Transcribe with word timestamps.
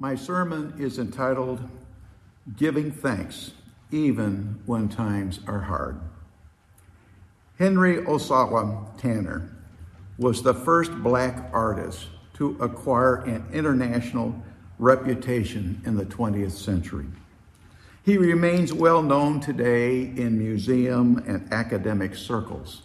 My 0.00 0.14
sermon 0.14 0.72
is 0.78 0.98
entitled 0.98 1.60
Giving 2.56 2.90
Thanks 2.90 3.50
Even 3.90 4.58
When 4.64 4.88
Times 4.88 5.40
Are 5.46 5.60
Hard. 5.60 6.00
Henry 7.58 7.98
Ossawa 7.98 8.96
Tanner 8.96 9.54
was 10.16 10.42
the 10.42 10.54
first 10.54 10.90
black 11.02 11.50
artist 11.52 12.06
to 12.32 12.56
acquire 12.60 13.16
an 13.16 13.44
international 13.52 14.34
reputation 14.78 15.82
in 15.84 15.98
the 15.98 16.06
20th 16.06 16.52
century. 16.52 17.04
He 18.02 18.16
remains 18.16 18.72
well 18.72 19.02
known 19.02 19.38
today 19.38 20.00
in 20.00 20.38
museum 20.38 21.22
and 21.26 21.52
academic 21.52 22.14
circles, 22.14 22.84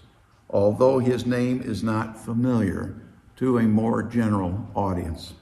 although 0.50 1.00
his 1.00 1.26
name 1.26 1.62
is 1.62 1.82
not 1.82 2.20
familiar 2.20 2.94
to 3.38 3.60
a 3.60 3.64
more 3.64 4.04
general 4.04 4.68
audience. 4.76 5.34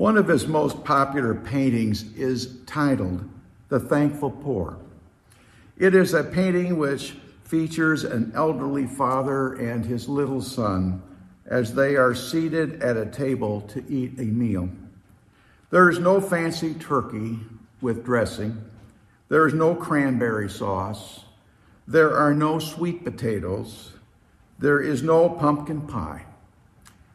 One 0.00 0.16
of 0.16 0.28
his 0.28 0.46
most 0.46 0.82
popular 0.82 1.34
paintings 1.34 2.10
is 2.14 2.56
titled 2.64 3.22
The 3.68 3.78
Thankful 3.78 4.30
Poor. 4.30 4.78
It 5.76 5.94
is 5.94 6.14
a 6.14 6.24
painting 6.24 6.78
which 6.78 7.16
features 7.44 8.04
an 8.04 8.32
elderly 8.34 8.86
father 8.86 9.52
and 9.56 9.84
his 9.84 10.08
little 10.08 10.40
son 10.40 11.02
as 11.44 11.74
they 11.74 11.96
are 11.96 12.14
seated 12.14 12.82
at 12.82 12.96
a 12.96 13.04
table 13.04 13.60
to 13.72 13.84
eat 13.90 14.18
a 14.18 14.24
meal. 14.24 14.70
There 15.68 15.90
is 15.90 15.98
no 15.98 16.18
fancy 16.18 16.72
turkey 16.72 17.38
with 17.82 18.02
dressing. 18.02 18.56
There 19.28 19.46
is 19.46 19.52
no 19.52 19.74
cranberry 19.74 20.48
sauce. 20.48 21.26
There 21.86 22.16
are 22.16 22.32
no 22.32 22.58
sweet 22.58 23.04
potatoes. 23.04 23.92
There 24.60 24.80
is 24.80 25.02
no 25.02 25.28
pumpkin 25.28 25.82
pie. 25.82 26.24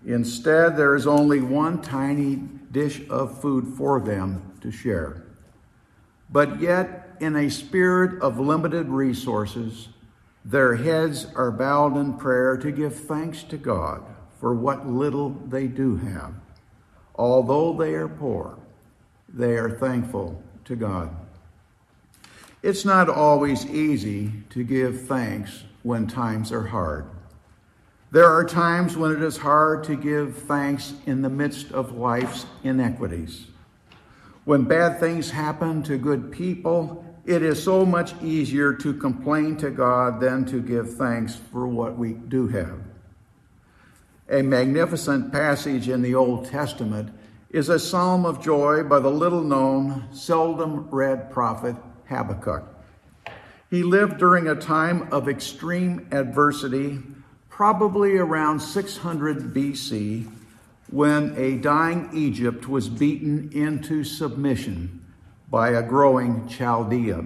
Instead, 0.05 0.77
there 0.77 0.93
is 0.93 1.07
only 1.07 1.41
one 1.41 1.81
tiny 1.81 2.43
dish 2.75 3.01
of 3.09 3.39
food 3.41 3.65
for 3.77 4.01
them 4.01 4.51
to 4.59 4.69
share. 4.69 5.23
But 6.29 6.59
yet, 6.59 7.15
in 7.21 7.37
a 7.37 7.49
spirit 7.49 8.21
of 8.21 8.37
limited 8.37 8.89
resources, 8.89 9.87
their 10.43 10.75
heads 10.75 11.25
are 11.35 11.51
bowed 11.51 11.95
in 11.95 12.17
prayer 12.17 12.57
to 12.57 12.73
give 12.73 12.93
thanks 12.93 13.43
to 13.43 13.55
God 13.55 14.03
for 14.41 14.53
what 14.53 14.85
little 14.85 15.29
they 15.29 15.67
do 15.67 15.95
have. 15.95 16.33
Although 17.15 17.77
they 17.77 17.93
are 17.93 18.09
poor, 18.09 18.59
they 19.29 19.55
are 19.55 19.69
thankful 19.71 20.43
to 20.65 20.75
God. 20.75 21.15
It's 22.61 22.83
not 22.83 23.07
always 23.07 23.65
easy 23.65 24.33
to 24.49 24.65
give 24.65 25.07
thanks 25.07 25.63
when 25.83 26.07
times 26.07 26.51
are 26.51 26.67
hard. 26.67 27.05
There 28.11 28.29
are 28.29 28.45
times 28.45 28.95
when 28.95 29.11
it 29.11 29.21
is 29.21 29.37
hard 29.37 29.83
to 29.85 29.95
give 29.95 30.37
thanks 30.37 30.93
in 31.05 31.21
the 31.21 31.29
midst 31.29 31.71
of 31.71 31.97
life's 31.97 32.45
inequities. 32.63 33.47
When 34.45 34.63
bad 34.63 34.99
things 34.99 35.31
happen 35.31 35.83
to 35.83 35.97
good 35.97 36.31
people, 36.31 37.03
it 37.25 37.41
is 37.41 37.61
so 37.61 37.85
much 37.85 38.13
easier 38.21 38.73
to 38.73 38.93
complain 38.93 39.57
to 39.57 39.71
God 39.71 40.19
than 40.19 40.45
to 40.45 40.61
give 40.61 40.95
thanks 40.95 41.35
for 41.51 41.67
what 41.67 41.97
we 41.97 42.13
do 42.13 42.47
have. 42.49 42.79
A 44.29 44.43
magnificent 44.43 45.31
passage 45.31 45.89
in 45.89 46.01
the 46.01 46.15
Old 46.15 46.45
Testament 46.45 47.09
is 47.49 47.69
a 47.69 47.79
psalm 47.79 48.25
of 48.25 48.43
joy 48.43 48.83
by 48.83 48.99
the 48.99 49.09
little 49.09 49.43
known, 49.43 50.07
seldom 50.11 50.87
read 50.91 51.31
prophet 51.31 51.75
Habakkuk. 52.07 52.63
He 53.71 53.81
lived 53.81 54.17
during 54.17 54.47
a 54.47 54.55
time 54.55 55.07
of 55.11 55.27
extreme 55.27 56.07
adversity, 56.11 57.01
probably 57.55 58.17
around 58.17 58.59
600 58.59 59.53
BC, 59.53 60.29
when 60.91 61.33
a 61.37 61.55
dying 61.55 62.09
Egypt 62.11 62.67
was 62.67 62.89
beaten 62.89 63.49
into 63.53 64.03
submission 64.03 65.01
by 65.49 65.69
a 65.69 65.81
growing 65.81 66.45
Chaldea. 66.49 67.23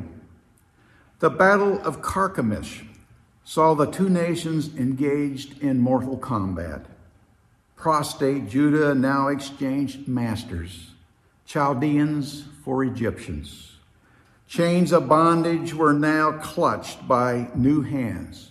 The 1.17 1.31
Battle 1.31 1.81
of 1.81 2.03
Carchemish 2.03 2.85
saw 3.43 3.73
the 3.73 3.89
two 3.89 4.07
nations 4.07 4.75
engaged 4.75 5.63
in 5.63 5.79
mortal 5.79 6.15
combat. 6.15 6.85
Prostate 7.75 8.49
Judah 8.49 8.93
now 8.93 9.29
exchanged 9.29 10.07
masters, 10.07 10.91
Chaldeans 11.47 12.43
for 12.63 12.83
Egyptians. 12.83 13.77
Chains 14.47 14.91
of 14.91 15.09
bondage 15.09 15.73
were 15.73 15.93
now 15.93 16.33
clutched 16.33 17.07
by 17.07 17.49
new 17.55 17.81
hands. 17.81 18.48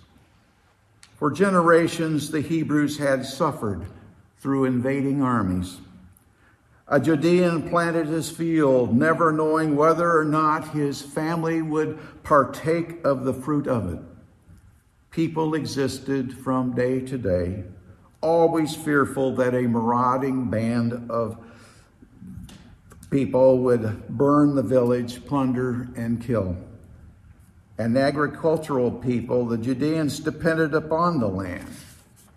For 1.19 1.33
generations, 1.33 2.31
the 2.31 2.41
Hebrews 2.41 2.99
had 2.99 3.27
suffered 3.27 3.87
through 4.39 4.67
invading 4.67 5.21
armies. 5.21 5.79
A 6.87 7.01
Judean 7.01 7.69
planted 7.69 8.07
his 8.07 8.31
field, 8.31 8.97
never 8.97 9.33
knowing 9.33 9.75
whether 9.75 10.17
or 10.17 10.25
not 10.25 10.69
his 10.69 11.03
family 11.03 11.61
would 11.61 11.99
partake 12.23 13.05
of 13.05 13.25
the 13.25 13.35
fruit 13.35 13.67
of 13.67 13.93
it. 13.93 13.99
People 15.11 15.55
existed 15.55 16.39
from 16.39 16.77
day 16.77 17.01
to 17.01 17.19
day, 17.19 17.65
always 18.21 18.77
fearful 18.77 19.35
that 19.35 19.57
a 19.57 19.63
marauding 19.63 20.49
band 20.49 21.11
of 21.11 21.37
people 23.11 23.59
would 23.59 24.07
burn 24.09 24.55
the 24.55 24.63
village, 24.63 25.27
plunder, 25.27 25.89
and 25.97 26.23
kill. 26.23 26.57
An 27.79 27.97
agricultural 27.97 28.91
people, 28.91 29.47
the 29.47 29.57
Judeans 29.57 30.19
depended 30.19 30.75
upon 30.75 31.21
the 31.21 31.29
land, 31.29 31.69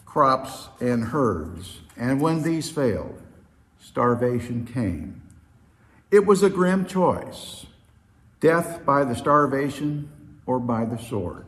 crops, 0.06 0.69
and 0.79 1.06
herds. 1.06 1.81
And 1.97 2.22
when 2.22 2.44
these 2.44 2.69
failed, 2.69 3.19
starvation 3.80 4.66
came. 4.66 5.22
It 6.12 6.25
was 6.25 6.44
a 6.44 6.50
grim 6.50 6.85
choice 6.85 7.66
death 8.40 8.85
by 8.85 9.03
the 9.03 9.16
starvation 9.16 10.09
or 10.46 10.59
by 10.59 10.84
the 10.85 10.97
sword. 10.97 11.46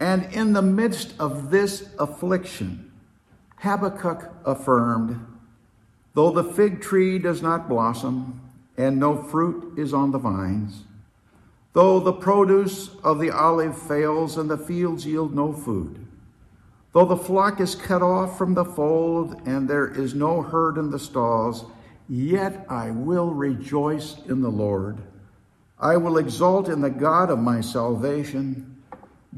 And 0.00 0.24
in 0.32 0.52
the 0.52 0.62
midst 0.62 1.14
of 1.18 1.50
this 1.50 1.88
affliction, 1.98 2.90
Habakkuk 3.58 4.34
affirmed, 4.44 5.24
Though 6.14 6.30
the 6.30 6.44
fig 6.44 6.80
tree 6.80 7.18
does 7.18 7.40
not 7.40 7.68
blossom, 7.68 8.40
and 8.76 8.98
no 8.98 9.22
fruit 9.22 9.78
is 9.78 9.94
on 9.94 10.10
the 10.10 10.18
vines, 10.18 10.82
though 11.72 11.98
the 12.00 12.12
produce 12.12 12.90
of 13.02 13.18
the 13.18 13.30
olive 13.30 13.80
fails 13.80 14.36
and 14.36 14.50
the 14.50 14.58
fields 14.58 15.06
yield 15.06 15.34
no 15.34 15.52
food, 15.52 16.06
though 16.92 17.06
the 17.06 17.16
flock 17.16 17.60
is 17.60 17.74
cut 17.74 18.02
off 18.02 18.36
from 18.36 18.54
the 18.54 18.64
fold 18.64 19.40
and 19.46 19.68
there 19.68 19.88
is 19.88 20.14
no 20.14 20.42
herd 20.42 20.76
in 20.76 20.90
the 20.90 20.98
stalls, 20.98 21.64
yet 22.08 22.66
I 22.68 22.90
will 22.90 23.30
rejoice 23.30 24.16
in 24.26 24.42
the 24.42 24.50
Lord. 24.50 24.98
I 25.78 25.96
will 25.96 26.18
exult 26.18 26.68
in 26.68 26.80
the 26.80 26.90
God 26.90 27.30
of 27.30 27.38
my 27.38 27.60
salvation. 27.60 28.82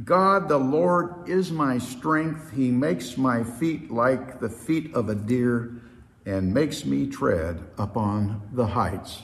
God 0.05 0.49
the 0.49 0.59
Lord 0.59 1.29
is 1.29 1.53
my 1.53 1.79
strength. 1.79 2.53
He 2.53 2.71
makes 2.71 3.17
my 3.17 3.45
feet 3.45 3.91
like 3.91 4.41
the 4.41 4.49
feet 4.51 4.93
of 4.95 5.09
a 5.09 5.15
deer 5.15 5.81
and 6.27 6.53
makes 6.53 6.85
me 6.85 7.07
tread 7.07 7.63
upon 7.79 8.43
the 8.53 8.67
heights. 8.67 9.23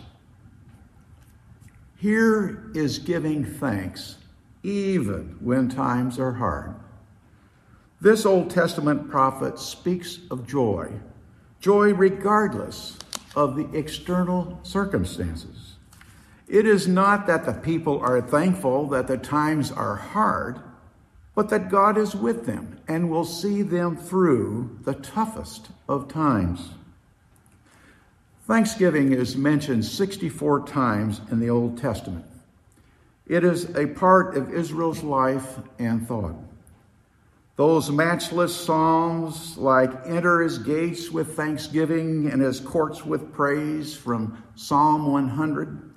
Here 2.01 2.71
is 2.75 2.99
giving 2.99 3.45
thanks 3.45 4.17
even 4.63 5.37
when 5.39 5.69
times 5.69 6.19
are 6.19 6.33
hard. 6.33 6.75
This 8.01 8.25
Old 8.25 8.49
Testament 8.49 9.11
prophet 9.11 9.59
speaks 9.59 10.19
of 10.31 10.47
joy, 10.47 10.93
joy 11.61 11.93
regardless 11.93 12.97
of 13.37 13.55
the 13.55 13.69
external 13.77 14.61
circumstances. 14.63 15.75
It 16.49 16.65
is 16.65 16.89
not 16.89 17.27
that 17.27 17.45
the 17.45 17.53
people 17.53 18.01
are 18.01 18.23
thankful 18.23 18.89
that 18.89 19.07
the 19.07 19.19
times 19.19 19.71
are 19.71 19.97
hard, 19.97 20.59
but 21.35 21.51
that 21.51 21.69
God 21.69 21.99
is 21.99 22.15
with 22.15 22.47
them 22.47 22.81
and 22.89 23.11
will 23.11 23.27
see 23.27 23.61
them 23.61 23.95
through 23.95 24.79
the 24.85 24.95
toughest 24.95 25.69
of 25.87 26.09
times. 26.09 26.71
Thanksgiving 28.51 29.13
is 29.13 29.37
mentioned 29.37 29.85
64 29.85 30.67
times 30.67 31.21
in 31.31 31.39
the 31.39 31.49
Old 31.49 31.79
Testament. 31.79 32.25
It 33.29 33.45
is 33.45 33.77
a 33.77 33.87
part 33.87 34.37
of 34.37 34.53
Israel's 34.53 35.05
life 35.05 35.61
and 35.79 36.05
thought. 36.09 36.35
Those 37.55 37.93
matchless 37.93 38.53
psalms 38.53 39.57
like 39.57 39.93
Enter 40.05 40.41
his 40.41 40.59
gates 40.59 41.13
with 41.13 41.37
thanksgiving 41.37 42.29
and 42.33 42.43
his 42.43 42.59
courts 42.59 43.07
with 43.07 43.33
praise 43.33 43.95
from 43.95 44.43
Psalm 44.57 45.13
100, 45.13 45.93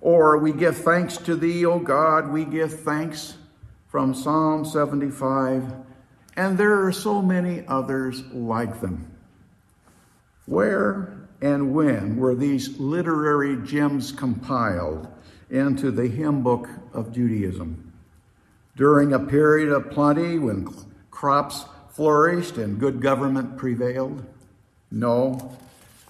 or 0.00 0.38
We 0.38 0.52
give 0.52 0.78
thanks 0.78 1.18
to 1.18 1.36
thee, 1.36 1.66
O 1.66 1.78
God, 1.78 2.32
we 2.32 2.46
give 2.46 2.80
thanks 2.80 3.36
from 3.88 4.14
Psalm 4.14 4.64
75, 4.64 5.70
and 6.34 6.56
there 6.56 6.82
are 6.82 6.92
so 6.92 7.20
many 7.20 7.62
others 7.68 8.22
like 8.32 8.80
them. 8.80 9.14
Where 10.46 11.19
and 11.42 11.74
when 11.74 12.16
were 12.16 12.34
these 12.34 12.78
literary 12.78 13.56
gems 13.66 14.12
compiled 14.12 15.08
into 15.48 15.90
the 15.90 16.06
hymn 16.06 16.42
book 16.42 16.68
of 16.92 17.12
Judaism? 17.12 17.92
During 18.76 19.12
a 19.12 19.18
period 19.18 19.70
of 19.70 19.90
plenty 19.90 20.38
when 20.38 20.68
crops 21.10 21.64
flourished 21.90 22.56
and 22.56 22.78
good 22.78 23.00
government 23.00 23.56
prevailed? 23.56 24.24
No. 24.90 25.56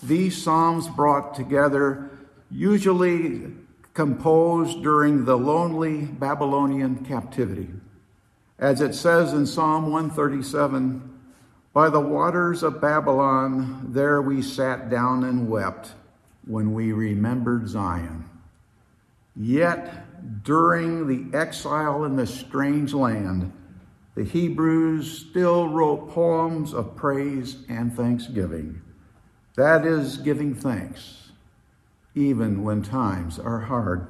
these 0.03 0.43
psalms 0.43 0.89
brought 0.89 1.35
together, 1.35 2.11
usually 2.51 3.53
composed 3.93 4.83
during 4.83 5.27
the 5.27 5.37
lonely 5.37 6.07
Babylonian 6.07 7.05
captivity. 7.05 7.69
As 8.59 8.81
it 8.81 8.95
says 8.95 9.33
in 9.33 9.47
Psalm 9.47 9.91
137, 9.93 11.20
by 11.73 11.89
the 11.89 12.01
waters 12.01 12.63
of 12.63 12.81
Babylon, 12.81 13.93
there 13.93 14.21
we 14.21 14.43
sat 14.43 14.91
down 14.91 15.25
and 15.25 15.49
wept 15.49 15.93
when 16.47 16.75
we 16.75 16.93
remembered 16.93 17.69
Zion. 17.69 18.29
Yet, 19.37 20.43
during 20.43 21.07
the 21.07 21.37
exile 21.37 22.05
in 22.05 22.17
the 22.17 22.27
strange 22.27 22.93
land, 22.93 23.53
the 24.17 24.25
Hebrews 24.25 25.27
still 25.31 25.69
wrote 25.69 26.11
poems 26.11 26.75
of 26.75 26.97
praise 26.97 27.59
and 27.69 27.95
thanksgiving. 27.95 28.83
That 29.57 29.87
is 29.87 30.17
giving 30.17 30.55
thanks, 30.55 31.31
even 32.15 32.65
when 32.65 32.83
times 32.83 33.39
are 33.39 33.61
hard. 33.61 34.09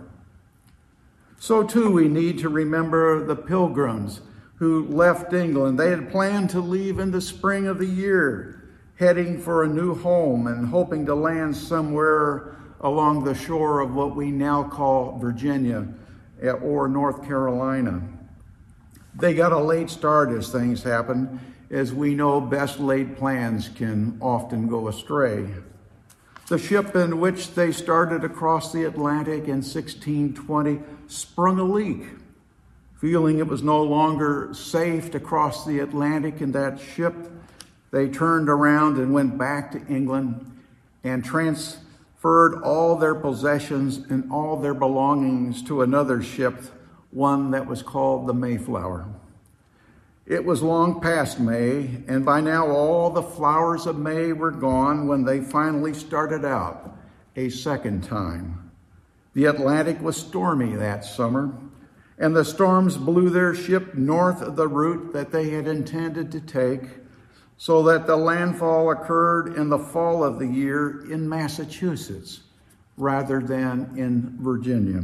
So, 1.39 1.63
too, 1.63 1.91
we 1.91 2.09
need 2.09 2.39
to 2.39 2.49
remember 2.49 3.25
the 3.25 3.37
pilgrims 3.37 4.23
who 4.61 4.87
left 4.89 5.33
England. 5.33 5.81
They 5.81 5.89
had 5.89 6.11
planned 6.11 6.51
to 6.51 6.61
leave 6.61 6.99
in 6.99 7.11
the 7.11 7.21
spring 7.23 7.67
of 7.67 7.79
the 7.79 7.87
year, 7.87 8.63
heading 8.97 9.41
for 9.41 9.65
a 9.65 9.69
new 9.69 9.95
home 9.95 10.47
and 10.47 10.69
hoping 10.69 11.07
to 11.07 11.15
land 11.15 11.57
somewhere 11.57 12.57
along 12.83 13.25
the 13.25 13.35
shore 13.35 13.81
of 13.81 13.95
what 13.95 14.15
we 14.15 14.31
now 14.31 14.63
call 14.63 15.19
Virginia 15.19 15.89
eh, 16.43 16.51
or 16.51 16.89
North 16.89 17.25
Carolina. 17.25 18.03
They 19.15 19.33
got 19.33 19.53
a 19.53 19.59
late 19.59 19.89
start 19.89 20.29
as 20.31 20.53
things 20.53 20.83
happen. 20.83 21.41
As 21.71 21.95
we 21.95 22.15
know, 22.15 22.39
best 22.39 22.79
laid 22.81 23.17
plans 23.17 23.71
can 23.71 24.19
often 24.21 24.69
go 24.69 24.89
astray. 24.89 25.49
The 26.49 26.59
ship 26.59 26.95
in 26.95 27.19
which 27.19 27.55
they 27.55 27.73
started 27.73 28.25
across 28.25 28.73
the 28.73 28.85
Atlantic 28.85 29.45
in 29.45 29.63
1620 29.63 30.81
sprung 31.07 31.59
a 31.59 31.65
leak 31.65 32.20
Feeling 33.01 33.39
it 33.39 33.47
was 33.47 33.63
no 33.63 33.83
longer 33.83 34.51
safe 34.53 35.11
to 35.13 35.21
cross 35.21 35.65
the 35.65 35.79
Atlantic 35.79 36.43
in 36.43 36.53
that 36.53 36.79
ship, 36.79 37.15
they 37.93 38.09
turned 38.09 38.51
around 38.51 38.99
and 38.99 39.15
went 39.15 39.39
back 39.39 39.73
to 39.73 39.87
England 39.87 40.61
and 41.03 41.25
transferred 41.25 42.63
all 42.63 42.97
their 42.97 43.15
possessions 43.15 43.97
and 44.11 44.31
all 44.31 44.59
their 44.59 44.75
belongings 44.75 45.63
to 45.63 45.81
another 45.81 46.23
ship, 46.23 46.63
one 47.11 47.53
that 47.53 47.67
was 47.67 47.83
called 47.83 48.27
the 48.27 48.35
Mayflower. 48.35 49.07
It 50.27 50.45
was 50.45 50.63
long 50.63 51.01
past 51.01 51.41
May, 51.41 52.03
and 52.07 52.23
by 52.23 52.43
now 52.43 52.67
all 52.67 53.09
the 53.09 53.23
flowers 53.23 53.87
of 53.87 53.99
May 53.99 54.35
were 54.35 54.51
gone 54.51 55.09
when 55.09 55.25
they 55.25 55.41
finally 55.41 55.95
started 55.95 56.45
out 56.45 56.99
a 57.35 57.49
second 57.49 58.05
time. 58.05 58.71
The 59.33 59.47
Atlantic 59.47 60.03
was 60.03 60.19
stormy 60.19 60.77
that 60.77 61.07
summer 61.07 61.55
and 62.21 62.37
the 62.37 62.45
storms 62.45 62.99
blew 62.99 63.31
their 63.31 63.55
ship 63.55 63.95
north 63.95 64.43
of 64.43 64.55
the 64.55 64.69
route 64.69 65.15
that 65.15 65.33
they 65.33 65.51
had 65.51 65.67
intended 65.67 66.31
to 66.31 66.41
take, 66.41 66.83
so 67.57 67.83
that 67.83 68.07
the 68.07 68.17
landfall 68.17 68.91
occurred 68.91 69.57
in 69.57 69.71
the 69.71 69.79
fall 69.79 70.23
of 70.23 70.39
the 70.39 70.47
year 70.47 71.11
in 71.11 71.29
Massachusetts 71.29 72.41
rather 72.99 73.41
than 73.41 73.91
in 73.97 74.37
Virginia. 74.39 75.03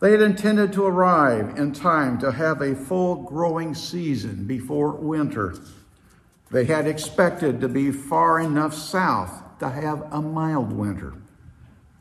They 0.00 0.12
had 0.12 0.20
intended 0.20 0.72
to 0.74 0.84
arrive 0.84 1.56
in 1.58 1.72
time 1.72 2.18
to 2.18 2.32
have 2.32 2.60
a 2.60 2.74
full 2.74 3.16
growing 3.22 3.74
season 3.74 4.44
before 4.44 4.92
winter. 4.92 5.54
They 6.50 6.66
had 6.66 6.86
expected 6.86 7.60
to 7.60 7.68
be 7.68 7.90
far 7.90 8.38
enough 8.38 8.74
south 8.74 9.58
to 9.60 9.70
have 9.70 10.12
a 10.12 10.20
mild 10.20 10.72
winter. 10.72 11.14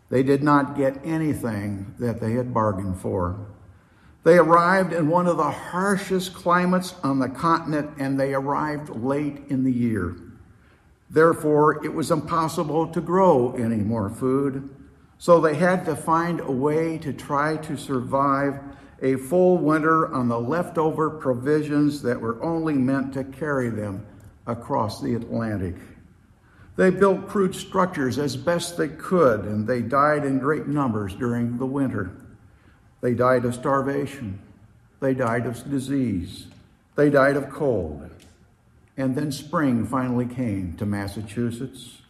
They 0.09 0.23
did 0.23 0.43
not 0.43 0.75
get 0.75 0.99
anything 1.05 1.93
that 1.99 2.19
they 2.19 2.33
had 2.33 2.53
bargained 2.53 2.99
for. 2.99 3.47
They 4.23 4.37
arrived 4.37 4.93
in 4.93 5.07
one 5.07 5.27
of 5.27 5.37
the 5.37 5.49
harshest 5.49 6.33
climates 6.33 6.93
on 7.03 7.19
the 7.19 7.29
continent 7.29 7.91
and 7.97 8.19
they 8.19 8.33
arrived 8.33 8.89
late 8.89 9.41
in 9.47 9.63
the 9.63 9.71
year. 9.71 10.15
Therefore, 11.09 11.83
it 11.83 11.93
was 11.93 12.11
impossible 12.11 12.87
to 12.87 13.01
grow 13.01 13.53
any 13.55 13.77
more 13.77 14.09
food, 14.09 14.69
so 15.17 15.41
they 15.41 15.55
had 15.55 15.85
to 15.85 15.95
find 15.95 16.39
a 16.39 16.51
way 16.51 16.97
to 16.99 17.11
try 17.11 17.57
to 17.57 17.75
survive 17.75 18.59
a 19.01 19.15
full 19.15 19.57
winter 19.57 20.13
on 20.13 20.27
the 20.27 20.39
leftover 20.39 21.09
provisions 21.09 22.01
that 22.03 22.21
were 22.21 22.41
only 22.43 22.75
meant 22.75 23.13
to 23.13 23.23
carry 23.23 23.69
them 23.69 24.05
across 24.45 25.01
the 25.01 25.15
Atlantic. 25.15 25.75
They 26.75 26.91
built 26.91 27.27
crude 27.27 27.55
structures 27.55 28.17
as 28.19 28.37
best 28.37 28.77
they 28.77 28.87
could, 28.87 29.41
and 29.41 29.67
they 29.67 29.81
died 29.81 30.23
in 30.23 30.39
great 30.39 30.67
numbers 30.67 31.15
during 31.15 31.57
the 31.57 31.65
winter. 31.65 32.11
They 33.01 33.13
died 33.15 33.45
of 33.45 33.55
starvation. 33.55 34.39
They 34.99 35.15
died 35.15 35.47
of 35.47 35.69
disease. 35.69 36.47
They 36.95 37.09
died 37.09 37.35
of 37.35 37.49
cold. 37.49 38.09
And 38.95 39.15
then 39.15 39.31
spring 39.31 39.85
finally 39.85 40.27
came 40.27 40.77
to 40.77 40.85
Massachusetts, 40.85 42.01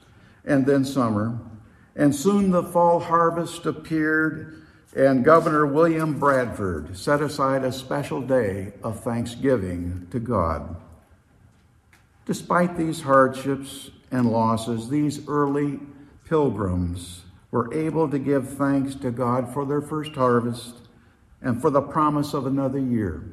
and 0.43 0.65
then 0.65 0.83
summer. 0.83 1.39
And 1.95 2.13
soon 2.13 2.51
the 2.51 2.63
fall 2.63 2.99
harvest 2.99 3.65
appeared, 3.65 4.61
and 4.93 5.23
Governor 5.23 5.65
William 5.65 6.19
Bradford 6.19 6.97
set 6.97 7.21
aside 7.21 7.63
a 7.63 7.71
special 7.71 8.21
day 8.21 8.73
of 8.83 9.01
thanksgiving 9.01 10.07
to 10.11 10.19
God. 10.19 10.75
Despite 12.25 12.75
these 12.75 13.01
hardships 13.01 13.91
and 14.11 14.29
losses, 14.29 14.89
these 14.89 15.27
early 15.29 15.79
pilgrims 16.25 17.21
were 17.51 17.73
able 17.73 18.09
to 18.09 18.19
give 18.19 18.57
thanks 18.57 18.95
to 18.95 19.11
God 19.11 19.53
for 19.53 19.65
their 19.65 19.81
first 19.81 20.15
harvest 20.15 20.80
and 21.41 21.61
for 21.61 21.69
the 21.69 21.81
promise 21.81 22.33
of 22.33 22.45
another 22.45 22.79
year. 22.79 23.23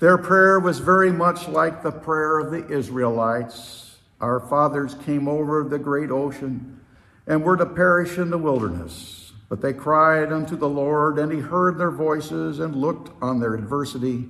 Their 0.00 0.18
prayer 0.18 0.58
was 0.58 0.80
very 0.80 1.12
much 1.12 1.48
like 1.48 1.82
the 1.82 1.92
prayer 1.92 2.38
of 2.38 2.50
the 2.50 2.66
Israelites. 2.68 3.98
Our 4.20 4.40
fathers 4.40 4.96
came 5.04 5.28
over 5.28 5.62
the 5.62 5.78
great 5.78 6.10
ocean 6.10 6.80
and 7.26 7.44
were 7.44 7.56
to 7.56 7.66
perish 7.66 8.18
in 8.18 8.30
the 8.30 8.38
wilderness. 8.38 9.32
But 9.48 9.60
they 9.60 9.72
cried 9.72 10.32
unto 10.32 10.56
the 10.56 10.68
Lord, 10.68 11.18
and 11.18 11.30
he 11.30 11.38
heard 11.38 11.78
their 11.78 11.90
voices 11.90 12.58
and 12.58 12.74
looked 12.74 13.10
on 13.22 13.38
their 13.38 13.54
adversity. 13.54 14.28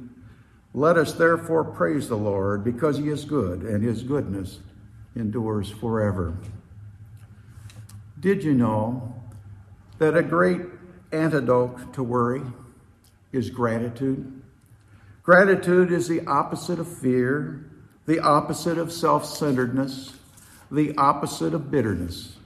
Let 0.75 0.97
us 0.97 1.13
therefore 1.13 1.65
praise 1.65 2.09
the 2.09 2.17
Lord, 2.17 2.65
because 2.65 2.99
he 2.99 3.09
is 3.09 3.25
good, 3.25 3.63
and 3.63 3.83
his 3.83 4.03
goodness 4.03 4.59
endures 5.15 5.71
forever. 5.71 6.35
Did 8.19 8.43
you 8.43 8.53
know 8.53 9.15
that 9.99 10.17
a 10.17 10.23
great 10.23 10.63
antidote 11.13 11.95
to 11.95 12.03
worry 12.03 12.43
is 13.33 13.51
gratitude. 13.51 14.43
Gratitude 15.23 15.93
is 15.93 16.09
the 16.09 16.25
opposite 16.27 16.79
of 16.79 16.89
fear, 16.99 17.71
the 18.07 18.21
opposite 18.21 18.79
of 18.79 18.93
self 18.93 19.25
centeredness, 19.25 20.15
the 20.71 20.95
opposite 20.97 21.55
of 21.55 21.71
bitterness. 21.71 22.37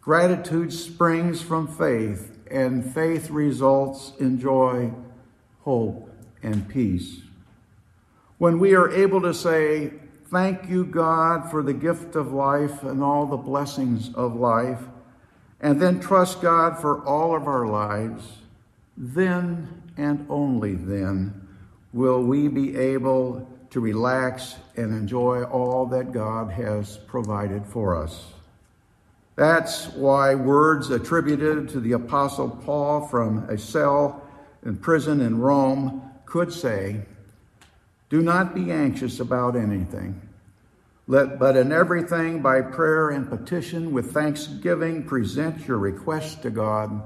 Gratitude 0.00 0.72
springs 0.72 1.40
from 1.40 1.66
faith, 1.66 2.38
and 2.50 2.92
faith 2.92 3.30
results 3.30 4.12
in 4.18 4.38
joy, 4.38 4.92
hope, 5.60 6.10
and 6.42 6.68
peace. 6.68 7.20
When 8.38 8.58
we 8.58 8.74
are 8.74 8.90
able 8.90 9.22
to 9.22 9.32
say, 9.32 9.92
Thank 10.30 10.70
you, 10.70 10.86
God, 10.86 11.50
for 11.50 11.62
the 11.62 11.74
gift 11.74 12.16
of 12.16 12.32
life 12.32 12.82
and 12.84 13.02
all 13.02 13.26
the 13.26 13.36
blessings 13.36 14.14
of 14.14 14.34
life, 14.34 14.80
and 15.60 15.80
then 15.80 16.00
trust 16.00 16.40
God 16.40 16.80
for 16.80 17.04
all 17.04 17.36
of 17.36 17.46
our 17.46 17.66
lives, 17.66 18.38
then 18.96 19.81
and 19.96 20.26
only 20.28 20.74
then 20.74 21.48
will 21.92 22.22
we 22.22 22.48
be 22.48 22.76
able 22.76 23.48
to 23.72 23.80
relax 23.80 24.56
and 24.76 24.92
enjoy 24.92 25.44
all 25.44 25.86
that 25.86 26.12
God 26.12 26.50
has 26.50 26.98
provided 27.06 27.66
for 27.66 27.96
us. 27.96 28.32
That's 29.34 29.88
why 29.88 30.34
words 30.34 30.90
attributed 30.90 31.70
to 31.70 31.80
the 31.80 31.92
Apostle 31.92 32.50
Paul 32.50 33.08
from 33.08 33.48
a 33.48 33.56
cell 33.56 34.28
in 34.64 34.76
prison 34.76 35.22
in 35.22 35.38
Rome 35.38 36.02
could 36.26 36.52
say, 36.52 37.00
Do 38.10 38.20
not 38.20 38.54
be 38.54 38.70
anxious 38.70 39.20
about 39.20 39.56
anything. 39.56 40.20
Let, 41.06 41.38
but 41.38 41.56
in 41.56 41.72
everything, 41.72 42.42
by 42.42 42.60
prayer 42.60 43.08
and 43.08 43.28
petition, 43.28 43.92
with 43.92 44.12
thanksgiving, 44.12 45.04
present 45.04 45.66
your 45.66 45.78
requests 45.78 46.36
to 46.36 46.50
God 46.50 47.02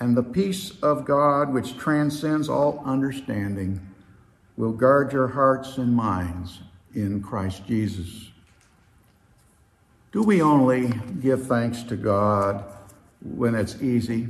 and 0.00 0.16
the 0.16 0.22
peace 0.22 0.72
of 0.82 1.04
God, 1.04 1.52
which 1.52 1.76
transcends 1.76 2.48
all 2.48 2.82
understanding, 2.86 3.86
will 4.56 4.72
guard 4.72 5.12
your 5.12 5.28
hearts 5.28 5.76
and 5.76 5.94
minds 5.94 6.60
in 6.94 7.22
Christ 7.22 7.66
Jesus. 7.66 8.30
Do 10.10 10.22
we 10.22 10.42
only 10.42 10.88
give 11.20 11.46
thanks 11.46 11.82
to 11.84 11.96
God 11.96 12.64
when 13.22 13.54
it's 13.54 13.80
easy? 13.82 14.28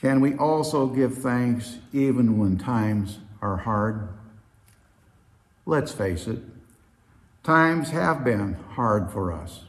Can 0.00 0.20
we 0.20 0.34
also 0.36 0.86
give 0.86 1.18
thanks 1.18 1.78
even 1.92 2.38
when 2.38 2.56
times 2.56 3.18
are 3.42 3.56
hard? 3.56 4.08
Let's 5.66 5.92
face 5.92 6.28
it, 6.28 6.38
times 7.42 7.90
have 7.90 8.24
been 8.24 8.54
hard 8.70 9.10
for 9.10 9.32
us. 9.32 9.64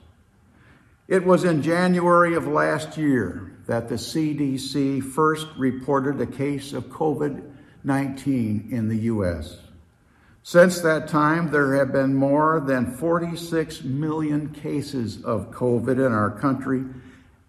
It 1.07 1.25
was 1.25 1.43
in 1.43 1.63
January 1.63 2.35
of 2.35 2.47
last 2.47 2.95
year 2.95 3.51
that 3.69 3.87
the 3.87 3.95
CDC 3.95 5.01
first 5.03 5.47
reported 5.55 6.19
a 6.19 6.25
case 6.25 6.73
of 6.73 6.85
COVID 6.85 7.43
19 7.83 8.69
in 8.71 8.89
the 8.89 8.97
U.S. 8.97 9.59
Since 10.41 10.81
that 10.81 11.07
time, 11.07 11.51
there 11.51 11.75
have 11.75 11.91
been 11.91 12.15
more 12.15 12.59
than 12.59 12.91
46 12.91 13.83
million 13.83 14.49
cases 14.49 15.23
of 15.23 15.51
COVID 15.51 16.03
in 16.03 16.11
our 16.11 16.31
country 16.31 16.83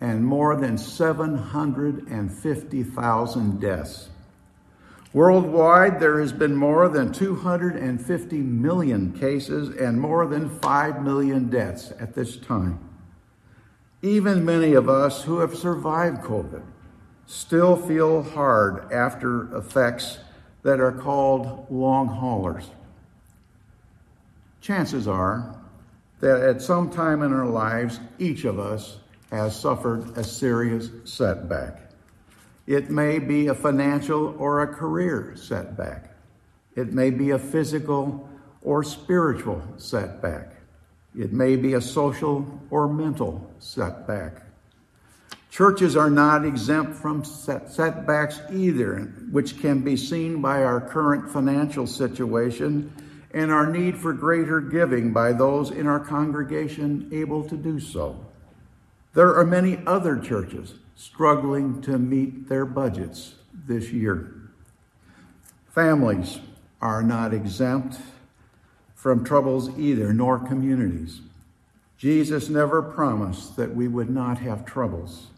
and 0.03 0.23
more 0.23 0.57
than 0.57 0.77
750,000 0.77 3.61
deaths. 3.61 4.11
Worldwide, 5.15 6.01
there 6.01 6.21
has 6.21 6.35
been 6.35 6.55
more 6.55 6.91
than 6.91 7.15
250 7.15 8.37
million 8.37 9.19
cases 9.19 9.75
and 9.75 9.99
more 9.99 10.27
than 10.27 10.51
5 10.61 11.03
million 11.03 11.49
deaths 11.49 11.95
at 11.99 12.15
this 12.15 12.37
time. 12.37 12.90
Even 14.03 14.45
many 14.45 14.73
of 14.73 14.89
us 14.89 15.23
who 15.23 15.41
have 15.41 15.55
survived 15.55 16.23
COVID 16.23 16.63
still 17.27 17.77
feel 17.77 18.23
hard 18.23 18.91
after 18.93 19.55
effects 19.57 20.19
that 20.63 20.81
are 20.81 20.93
called 20.93 21.67
long 21.71 22.09
haulers. 22.09 22.71
Chances 24.61 25.07
are 25.07 25.55
that 26.21 26.41
at 26.43 26.63
some 26.63 26.91
time 26.91 27.23
in 27.23 27.33
our 27.33 27.47
lives, 27.47 28.01
each 28.19 28.45
of 28.45 28.59
us 28.59 28.99
has 29.31 29.59
suffered 29.59 30.17
a 30.17 30.25
serious 30.25 30.91
setback. 31.05 31.91
It 32.67 32.91
may 32.91 33.19
be 33.19 33.49
a 33.49 33.55
financial 33.55 34.35
or 34.39 34.63
a 34.63 34.67
career 34.67 35.35
setback. 35.37 36.15
It 36.75 36.93
may 36.93 37.11
be 37.11 37.31
a 37.31 37.39
physical 37.39 38.29
or 38.63 38.83
spiritual 38.83 39.63
setback. 39.77 40.60
It 41.17 41.33
may 41.33 41.57
be 41.57 41.75
a 41.75 41.81
social 41.81 42.61
or 42.71 42.89
mental 42.89 43.53
setback. 43.59 44.43
Churches 45.51 45.97
are 45.97 46.11
not 46.11 46.45
exempt 46.45 46.95
from 46.95 47.25
setbacks 47.25 48.41
either, 48.53 49.01
which 49.33 49.61
can 49.61 49.81
be 49.81 49.97
seen 49.97 50.41
by 50.41 50.63
our 50.63 50.81
current 50.81 51.29
financial 51.29 51.89
situation 51.89 52.93
and 53.33 53.51
our 53.51 53.67
need 53.71 53.97
for 53.97 54.13
greater 54.13 54.61
giving 54.61 55.13
by 55.13 55.33
those 55.33 55.71
in 55.71 55.87
our 55.87 56.01
congregation 56.01 57.09
able 57.13 57.43
to 57.49 57.57
do 57.57 57.81
so. 57.81 58.25
There 59.15 59.35
are 59.35 59.45
many 59.45 59.81
other 59.87 60.19
churches 60.19 60.75
struggling 60.95 61.83
to 61.83 61.99
meet 61.99 62.49
their 62.49 62.65
budgets 62.65 63.35
this 63.67 63.91
year. 63.91 64.35
Families 65.75 66.39
are 66.81 67.03
not 67.03 67.35
exempt 67.35 67.99
from 69.01 69.25
troubles 69.25 69.71
either, 69.79 70.13
nor 70.13 70.39
communities. 70.39 71.23
Jesus 71.97 72.51
never 72.51 72.83
promised 72.83 73.57
that 73.57 73.75
we 73.75 73.89
would 73.89 74.11
not 74.11 74.37
have 74.41 74.67
troubles. 74.67 75.29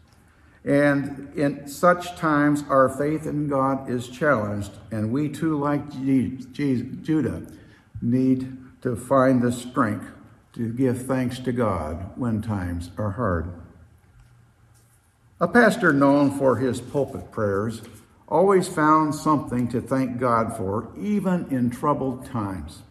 And 0.64 1.33
in 1.37 1.69
such 1.69 2.16
times, 2.16 2.64
our 2.69 2.88
faith 2.88 3.25
in 3.25 3.47
God 3.47 3.88
is 3.88 4.09
challenged, 4.09 4.73
and 4.90 5.12
we 5.12 5.28
too, 5.28 5.57
like 5.57 5.88
Judah, 5.92 7.47
need 8.00 8.59
to 8.83 8.97
find 8.97 9.40
the 9.40 9.52
strength 9.52 10.07
to 10.54 10.73
give 10.73 11.07
thanks 11.07 11.38
to 11.38 11.52
God 11.52 12.11
when 12.16 12.42
times 12.42 12.90
are 12.99 13.12
hard. 13.12 13.52
A 15.40 15.47
pastor 15.47 15.92
known 15.92 16.37
for 16.37 16.57
his 16.57 16.81
pulpit 16.81 17.31
prayers 17.31 17.81
always 18.26 18.66
found 18.66 19.14
something 19.14 19.69
to 19.69 19.81
thank 19.81 20.19
God 20.19 20.57
for, 20.57 20.88
even 20.99 21.47
in 21.50 21.71
troubled 21.71 22.26
times. 22.26 22.83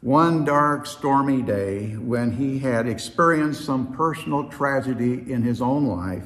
One 0.00 0.44
dark, 0.44 0.86
stormy 0.86 1.42
day, 1.42 1.94
when 1.96 2.32
he 2.32 2.60
had 2.60 2.86
experienced 2.86 3.64
some 3.64 3.94
personal 3.94 4.48
tragedy 4.48 5.30
in 5.30 5.42
his 5.42 5.60
own 5.60 5.86
life, 5.86 6.24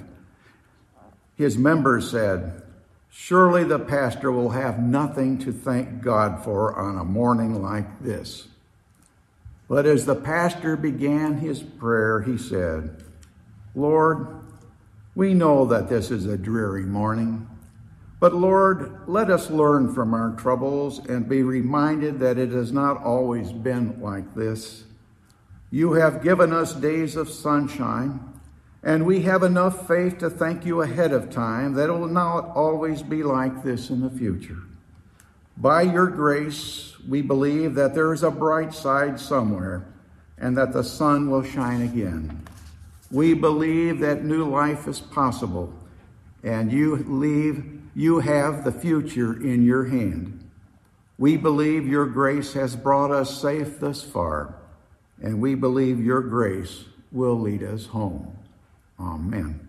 his 1.37 1.57
members 1.57 2.11
said, 2.11 2.63
Surely 3.09 3.65
the 3.65 3.79
pastor 3.79 4.31
will 4.31 4.51
have 4.51 4.79
nothing 4.79 5.39
to 5.39 5.53
thank 5.53 6.03
God 6.03 6.45
for 6.45 6.79
on 6.79 6.99
a 6.99 7.05
morning 7.05 7.63
like 7.63 8.03
this. 8.03 8.49
But 9.69 9.87
as 9.87 10.05
the 10.05 10.17
pastor 10.17 10.77
began 10.77 11.39
his 11.39 11.63
prayer, 11.63 12.21
he 12.21 12.37
said, 12.37 13.03
Lord, 13.75 14.29
we 15.15 15.33
know 15.33 15.65
that 15.67 15.89
this 15.89 16.11
is 16.11 16.27
a 16.27 16.37
dreary 16.37 16.85
morning, 16.85 17.49
but 18.23 18.37
Lord, 18.37 19.01
let 19.09 19.31
us 19.31 19.51
learn 19.51 19.93
from 19.93 20.15
our 20.15 20.31
troubles 20.37 21.01
and 21.07 21.29
be 21.29 21.43
reminded 21.43 22.21
that 22.21 22.39
it 22.39 22.51
has 22.51 22.71
not 22.71 23.03
always 23.03 23.51
been 23.53 24.01
like 24.01 24.33
this. 24.37 24.85
You 25.73 25.95
have 25.95 26.23
given 26.23 26.53
us 26.53 26.73
days 26.73 27.17
of 27.17 27.29
sunshine, 27.29 28.21
and 28.85 29.07
we 29.07 29.23
have 29.23 29.43
enough 29.43 29.89
faith 29.89 30.19
to 30.19 30.31
thank 30.31 30.65
you 30.65 30.83
ahead 30.83 31.11
of 31.11 31.31
time 31.31 31.75
that 31.75 31.89
it 31.89 31.93
will 31.95 32.07
not 32.07 32.55
always 32.55 33.03
be 33.03 33.25
like 33.25 33.65
this 33.65 33.91
in 33.91 34.03
the 34.03 34.11
future. 34.11 34.63
By 35.57 35.83
your 35.83 36.07
grace, 36.07 36.95
we 37.09 37.23
believe 37.23 37.75
that 37.75 37.93
there 37.93 38.13
is 38.13 38.23
a 38.23 38.31
bright 38.31 38.73
side 38.73 39.19
somewhere 39.19 39.85
and 40.39 40.57
that 40.57 40.73
the 40.73 40.85
sun 40.85 41.29
will 41.29 41.43
shine 41.43 41.83
again. 41.83 42.41
We 43.11 43.35
believe 43.35 43.99
that 43.99 44.23
new 44.23 44.49
life 44.49 44.87
is 44.87 45.01
possible, 45.01 45.75
and 46.43 46.73
you 46.73 46.97
leave, 46.97 47.81
you 47.95 48.21
have 48.21 48.65
the 48.65 48.73
future 48.73 49.33
in 49.33 49.65
your 49.65 49.85
hand. 49.85 50.39
We 51.19 51.37
believe 51.37 51.87
your 51.87 52.07
grace 52.07 52.55
has 52.55 52.75
brought 52.75 53.11
us 53.11 53.41
safe 53.41 53.79
thus 53.79 54.03
far, 54.03 54.55
and 55.23 55.41
we 55.41 55.55
believe 55.55 56.01
your 56.01 56.21
grace 56.21 56.85
will 57.13 57.39
lead 57.39 57.63
us 57.63 57.87
home. 57.87 58.37
Amen. 58.99 59.69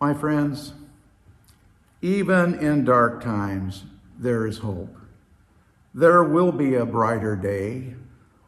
My 0.00 0.14
friends, 0.14 0.72
even 2.00 2.54
in 2.58 2.84
dark 2.84 3.22
times, 3.22 3.84
there 4.18 4.46
is 4.46 4.58
hope. 4.58 4.96
There 5.94 6.22
will 6.22 6.52
be 6.52 6.74
a 6.74 6.86
brighter 6.86 7.36
day 7.36 7.94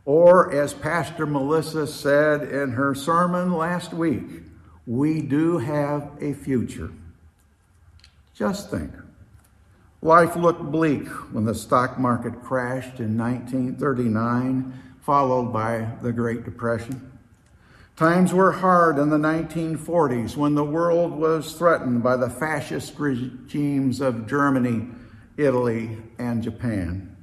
or, 0.04 0.52
as 0.52 0.72
Pastor 0.72 1.26
Melissa 1.26 1.86
said 1.86 2.42
in 2.42 2.72
her 2.72 2.94
sermon 2.94 3.52
last 3.52 3.92
week, 3.92 4.42
we 4.90 5.22
do 5.22 5.56
have 5.56 6.10
a 6.20 6.32
future. 6.32 6.90
Just 8.34 8.72
think. 8.72 8.90
Life 10.02 10.34
looked 10.34 10.62
bleak 10.72 11.06
when 11.32 11.44
the 11.44 11.54
stock 11.54 11.96
market 11.96 12.42
crashed 12.42 12.98
in 12.98 13.16
1939, 13.16 14.74
followed 15.00 15.52
by 15.52 15.92
the 16.02 16.10
Great 16.10 16.44
Depression. 16.44 17.12
Times 17.94 18.34
were 18.34 18.50
hard 18.50 18.98
in 18.98 19.10
the 19.10 19.16
1940s 19.16 20.36
when 20.36 20.56
the 20.56 20.64
world 20.64 21.12
was 21.12 21.52
threatened 21.52 22.02
by 22.02 22.16
the 22.16 22.28
fascist 22.28 22.98
regimes 22.98 24.00
of 24.00 24.26
Germany, 24.26 24.88
Italy, 25.36 25.98
and 26.18 26.42
Japan. 26.42 27.16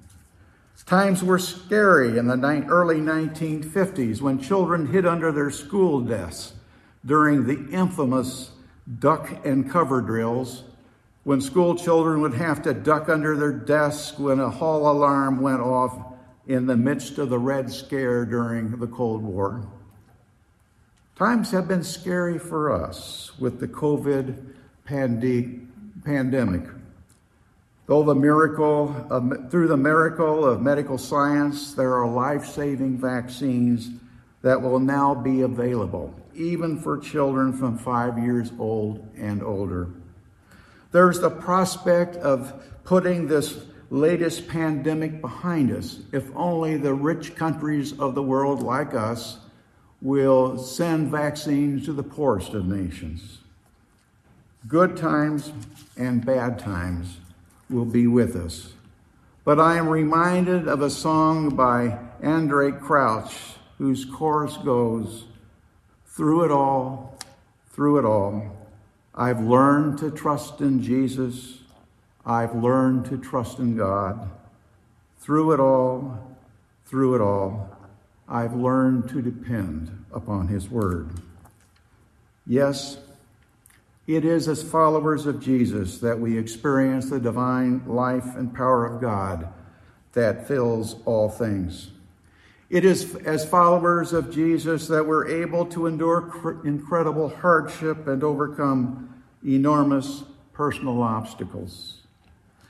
Times 0.85 1.21
were 1.21 1.39
scary 1.39 2.17
in 2.17 2.27
the 2.27 2.65
early 2.69 3.01
1950s 3.01 4.21
when 4.21 4.39
children 4.39 4.87
hid 4.87 5.05
under 5.05 5.33
their 5.33 5.51
school 5.51 5.99
desks 5.99 6.53
during 7.07 7.45
the 7.47 7.67
infamous 7.71 8.51
duck 8.99 9.43
and 9.45 9.69
cover 9.69 10.01
drills, 10.01 10.63
when 11.23 11.41
school 11.41 11.75
children 11.75 12.21
would 12.21 12.33
have 12.33 12.61
to 12.61 12.73
duck 12.73 13.09
under 13.09 13.35
their 13.35 13.51
desks 13.51 14.19
when 14.19 14.39
a 14.39 14.49
hall 14.49 14.91
alarm 14.91 15.41
went 15.41 15.61
off 15.61 15.97
in 16.47 16.67
the 16.67 16.77
midst 16.77 17.17
of 17.17 17.29
the 17.29 17.39
Red 17.39 17.71
Scare 17.71 18.25
during 18.25 18.77
the 18.77 18.87
Cold 18.87 19.23
War. 19.23 19.67
Times 21.17 21.51
have 21.51 21.67
been 21.67 21.83
scary 21.83 22.37
for 22.37 22.71
us 22.71 23.31
with 23.39 23.59
the 23.59 23.67
COVID 23.67 24.53
pandemic. 24.85 26.61
Though 27.87 28.03
the 28.03 28.15
miracle 28.15 29.07
of, 29.09 29.49
through 29.49 29.67
the 29.67 29.77
miracle 29.77 30.45
of 30.45 30.61
medical 30.61 30.97
science, 30.97 31.73
there 31.73 31.93
are 31.95 32.07
life-saving 32.07 32.97
vaccines 32.97 33.89
that 34.41 34.61
will 34.61 34.79
now 34.79 35.15
be 35.15 35.41
available, 35.41 36.13
even 36.37 36.79
for 36.79 36.97
children 36.97 37.51
from 37.51 37.77
five 37.77 38.17
years 38.17 38.51
old 38.59 39.07
and 39.17 39.43
older. 39.43 39.89
There's 40.91 41.19
the 41.19 41.29
prospect 41.29 42.15
of 42.17 42.53
putting 42.83 43.27
this 43.27 43.65
latest 43.89 44.47
pandemic 44.47 45.21
behind 45.21 45.71
us 45.71 45.99
if 46.11 46.29
only 46.35 46.77
the 46.77 46.93
rich 46.93 47.35
countries 47.35 47.97
of 47.99 48.15
the 48.15 48.23
world 48.23 48.61
like 48.61 48.93
us 48.93 49.37
will 50.01 50.57
send 50.57 51.09
vaccines 51.09 51.85
to 51.85 51.93
the 51.93 52.03
poorest 52.03 52.53
of 52.53 52.67
nations. 52.67 53.39
Good 54.67 54.97
times 54.97 55.51
and 55.97 56.25
bad 56.25 56.59
times 56.59 57.17
will 57.69 57.85
be 57.85 58.07
with 58.07 58.35
us. 58.35 58.73
But 59.43 59.59
I 59.59 59.77
am 59.77 59.87
reminded 59.87 60.67
of 60.67 60.81
a 60.81 60.89
song 60.89 61.55
by 61.55 61.99
Andraé 62.21 62.79
Crouch, 62.79 63.33
whose 63.77 64.03
chorus 64.03 64.57
goes, 64.57 65.23
Through 66.17 66.45
it 66.45 66.51
all, 66.51 67.15
through 67.69 67.99
it 67.99 68.05
all, 68.05 68.51
I've 69.13 69.39
learned 69.39 69.99
to 69.99 70.09
trust 70.09 70.61
in 70.61 70.81
Jesus. 70.81 71.59
I've 72.25 72.55
learned 72.55 73.05
to 73.05 73.19
trust 73.19 73.59
in 73.59 73.77
God. 73.77 74.27
Through 75.19 75.51
it 75.51 75.59
all, 75.59 76.35
through 76.87 77.13
it 77.13 77.21
all, 77.21 77.69
I've 78.27 78.55
learned 78.55 79.09
to 79.09 79.21
depend 79.21 80.05
upon 80.11 80.47
His 80.47 80.67
Word. 80.71 81.11
Yes, 82.47 82.97
it 84.07 84.25
is 84.25 84.47
as 84.47 84.63
followers 84.63 85.27
of 85.27 85.39
Jesus 85.39 85.99
that 85.99 86.19
we 86.19 86.35
experience 86.35 87.11
the 87.11 87.19
divine 87.19 87.83
life 87.85 88.35
and 88.35 88.51
power 88.55 88.87
of 88.87 88.99
God 88.99 89.53
that 90.13 90.47
fills 90.47 90.95
all 91.05 91.29
things. 91.29 91.91
It 92.69 92.83
is 92.83 93.15
as 93.15 93.45
followers 93.45 94.11
of 94.11 94.29
Jesus 94.29 94.87
that 94.89 95.05
we're 95.05 95.27
able 95.27 95.65
to 95.67 95.87
endure 95.87 96.21
cr- 96.21 96.67
incredible 96.67 97.29
hardship 97.29 98.07
and 98.07 98.23
overcome 98.23 99.23
enormous 99.45 100.25
personal 100.51 101.01
obstacles. 101.01 102.01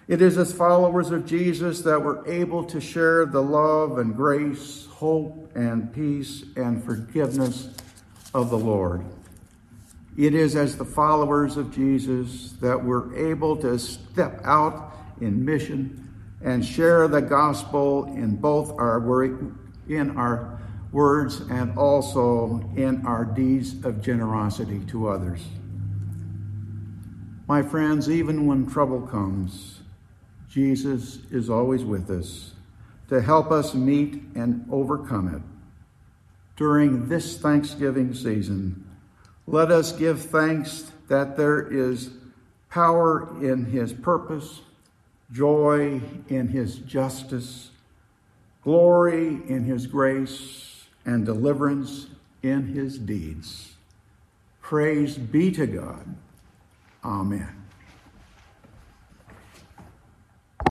It 0.08 0.22
is 0.22 0.38
as 0.38 0.54
followers 0.54 1.10
of 1.10 1.26
Jesus 1.26 1.82
that 1.82 2.02
we're 2.02 2.26
able 2.28 2.64
to 2.66 2.80
share 2.80 3.26
the 3.26 3.42
love 3.42 3.98
and 3.98 4.16
grace, 4.16 4.86
hope 4.86 5.52
and 5.56 5.92
peace 5.92 6.44
and 6.56 6.84
forgiveness 6.84 7.70
of 8.34 8.52
the 8.52 8.58
Lord. 8.58 9.04
It 10.16 10.36
is 10.36 10.56
as 10.56 10.78
the 10.78 10.86
followers 10.86 11.58
of 11.58 11.74
Jesus 11.74 12.54
that 12.62 12.84
we're 12.84 13.16
able 13.16 13.58
to 13.58 13.78
step 13.80 14.42
out 14.44 14.96
in 15.20 15.44
mission 15.44 16.04
and 16.42 16.64
share 16.64 17.08
the 17.08 17.22
gospel 17.22 18.06
in 18.06 18.36
both 18.36 18.72
our 18.80 19.00
in 19.90 20.18
our 20.18 20.60
words 20.92 21.42
and 21.50 21.78
also 21.78 22.62
in 22.76 23.06
our 23.06 23.26
deeds 23.26 23.84
of 23.84 24.02
generosity 24.02 24.80
to 24.88 25.10
others. 25.10 25.42
My 27.48 27.62
friends, 27.62 28.10
even 28.10 28.46
when 28.46 28.68
trouble 28.68 29.02
comes, 29.02 29.80
Jesus 30.50 31.20
is 31.32 31.50
always 31.50 31.84
with 31.84 32.10
us 32.10 32.54
to 33.10 33.22
help 33.22 33.52
us 33.52 33.74
meet 33.74 34.22
and 34.36 34.66
overcome 34.72 35.34
it. 35.34 35.42
During 36.58 37.08
this 37.08 37.38
Thanksgiving 37.38 38.14
season, 38.14 38.86
let 39.46 39.72
us 39.72 39.92
give 39.92 40.22
thanks 40.22 40.92
that 41.08 41.38
there 41.38 41.62
is 41.68 42.10
power 42.70 43.30
in 43.42 43.66
his 43.66 43.94
purpose, 43.94 44.62
joy 45.32 46.02
in 46.28 46.48
his 46.50 46.80
justice, 46.80 47.72
glory 48.68 49.40
in 49.48 49.64
his 49.64 49.88
grace, 49.88 50.88
and 51.06 51.26
deliverance 51.26 52.08
in 52.44 52.68
his 52.68 52.98
deeds. 52.98 53.76
Praise 54.62 55.18
be 55.18 55.50
to 55.50 55.66
God. 55.66 56.18
Amen. 57.02 57.57